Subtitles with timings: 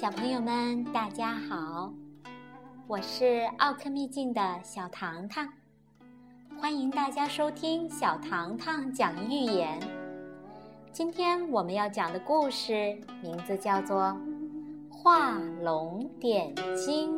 [0.00, 1.92] 小朋友们，大家好！
[2.86, 5.52] 我是奥克秘境的小糖糖，
[6.56, 9.80] 欢迎大家收听小糖糖讲寓言。
[10.92, 13.96] 今天我们要讲的故事名字叫做
[14.88, 17.12] 《画龙点睛》。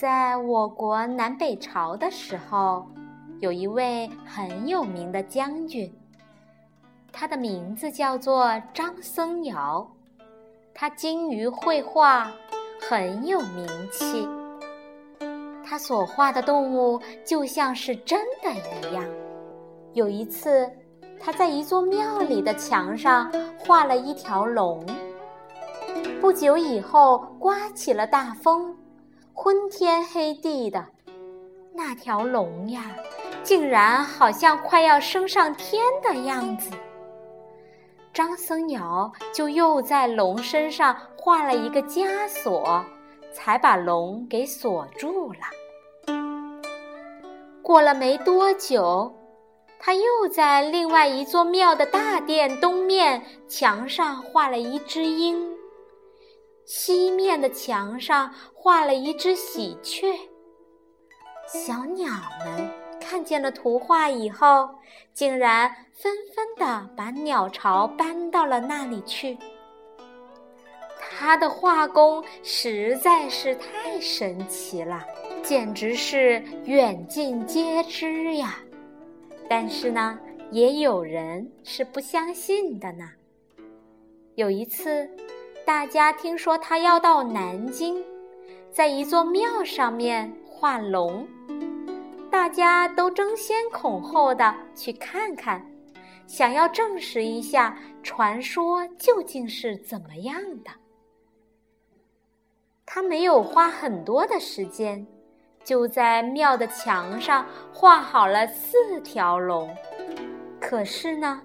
[0.00, 2.86] 在我国南北朝的时候，
[3.40, 5.94] 有一位很有名的将军，
[7.12, 9.86] 他的名字叫做张僧繇，
[10.72, 12.32] 他精于绘画，
[12.88, 14.26] 很有名气。
[15.62, 19.04] 他所画的动物就像是真的一样。
[19.92, 20.66] 有一次，
[21.20, 24.82] 他在一座庙里的墙上画了一条龙。
[26.22, 28.74] 不久以后，刮起了大风。
[29.42, 30.84] 昏天黑地的，
[31.72, 32.94] 那条龙呀，
[33.42, 36.70] 竟然好像快要升上天的样子。
[38.12, 42.84] 张僧繇就又在龙身上画了一个枷锁，
[43.32, 45.38] 才把龙给锁住了。
[47.62, 49.10] 过了没多久，
[49.78, 55.58] 他又在另外一座庙的大殿东面墙上画了一只鹰。
[56.72, 60.16] 西面的墙上画了一只喜鹊。
[61.48, 62.12] 小鸟
[62.44, 64.70] 们看见了图画以后，
[65.12, 69.36] 竟然纷纷地把鸟巢搬到了那里去。
[71.00, 75.04] 他的画工实在是太神奇了，
[75.42, 78.60] 简直是远近皆知呀！
[79.48, 80.16] 但是呢，
[80.52, 83.10] 也有人是不相信的呢。
[84.36, 85.10] 有一次。
[85.64, 88.02] 大家听说他要到南京，
[88.70, 91.26] 在一座庙上面画龙，
[92.30, 95.64] 大家都争先恐后的去看看，
[96.26, 100.70] 想要证实一下传说究竟是怎么样的。
[102.84, 105.06] 他没有花很多的时间，
[105.62, 109.72] 就在庙的墙上画好了四条龙，
[110.60, 111.40] 可是呢，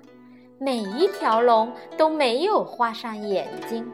[0.57, 3.85] 每一条龙都没有画上眼睛。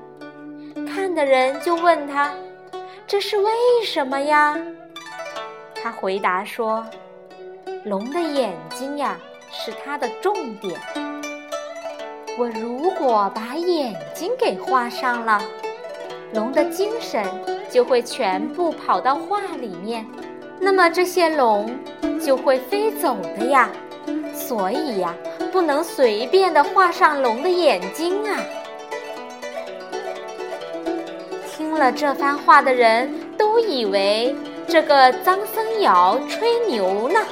[1.13, 2.33] 的人就问他
[3.05, 3.51] ：“这是为
[3.85, 4.57] 什么呀？”
[5.83, 6.85] 他回答说
[7.85, 9.17] ：“龙的眼睛呀，
[9.51, 10.79] 是它的重点。
[12.37, 15.41] 我如果把眼睛给画上了，
[16.33, 17.25] 龙的精神
[17.69, 20.05] 就会全部跑到画里面，
[20.59, 21.75] 那么这些龙
[22.19, 23.69] 就会飞走的呀。
[24.33, 25.13] 所以呀，
[25.51, 28.39] 不能随便的画上龙的眼睛啊。”
[31.71, 34.35] 听了这番话的人都以为
[34.67, 37.25] 这个张僧繇吹牛呢，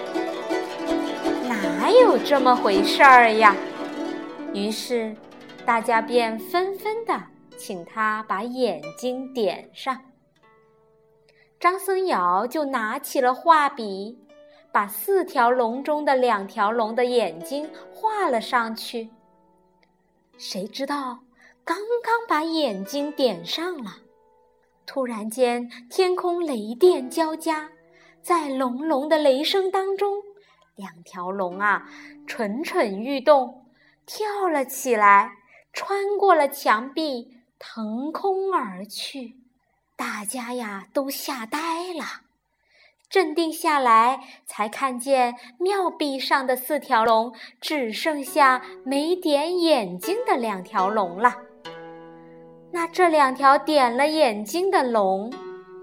[1.50, 3.54] 哪有这么回事儿呀？
[4.54, 5.14] 于是
[5.66, 7.22] 大家便纷纷的
[7.58, 10.00] 请他把眼睛点上。
[11.60, 14.18] 张僧繇就拿起了画笔，
[14.72, 19.10] 把四条龙中的两条龙的眼睛画了上去。
[20.38, 21.20] 谁知道，
[21.66, 23.98] 刚刚把眼睛点上了。
[24.92, 27.70] 突然间，天空雷电交加，
[28.24, 30.16] 在隆隆的雷声当中，
[30.76, 31.88] 两条龙啊
[32.26, 33.66] 蠢蠢欲动，
[34.08, 35.34] 跳了起来，
[35.72, 39.36] 穿过了墙壁，腾空而去。
[39.96, 42.24] 大家呀都吓呆了，
[43.12, 51.44] 镇定下来，才看见庙壁上的四条龙只剩下没点眼睛的两条龙了。
[52.72, 55.32] 那这两条点了眼睛的龙，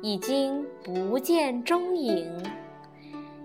[0.02, 2.30] 已经不见踪影，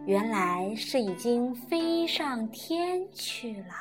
[0.05, 3.73] 原来是已经飞上天去了。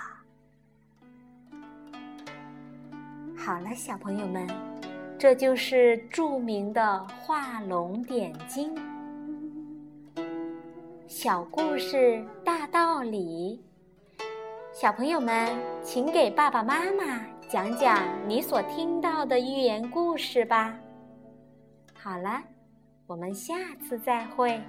[3.36, 4.46] 好了，小朋友们，
[5.18, 8.74] 这就是著名的画龙点睛。
[11.06, 13.62] 小故事大道理，
[14.72, 15.48] 小朋友们，
[15.82, 17.20] 请给爸爸妈妈。
[17.50, 20.72] 讲讲你所听到的寓言故事吧。
[21.92, 22.40] 好了，
[23.08, 24.62] 我们下次再会。